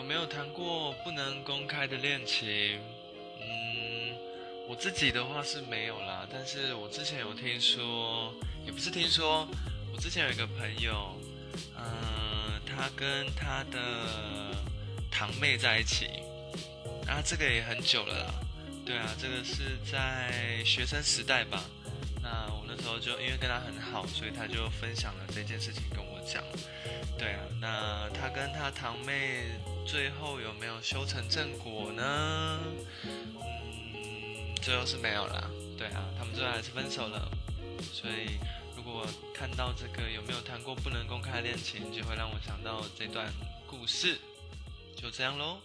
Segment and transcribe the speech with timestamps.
[0.00, 2.80] 有没有谈过不能公开的恋情？
[3.38, 4.16] 嗯，
[4.66, 8.32] 我自己的话是没有啦，但是我之前有听说，
[8.64, 9.46] 也不是听说，
[9.92, 11.14] 我之前有一个朋友，
[11.76, 14.56] 嗯，他跟他的
[15.10, 16.08] 堂妹在一起，
[17.06, 18.34] 那这个也很久了啦。
[18.86, 21.62] 对啊，这个是在学生时代吧。
[22.22, 26.42] 那我那时候就因为跟他很好，所以他就分享了这件事情跟我讲。
[27.18, 27.99] 对啊，那
[28.34, 29.44] 跟他堂妹
[29.86, 32.60] 最后有没有修成正果呢？
[33.04, 35.50] 嗯，最后是没有啦。
[35.76, 37.30] 对啊，他们最后还是分手了。
[37.92, 38.38] 所以
[38.76, 43.32] 如果看到这个有没有谈过不能公开恋情，就会让我想到这段
[43.66, 44.18] 故事。
[44.96, 45.58] 就这样喽。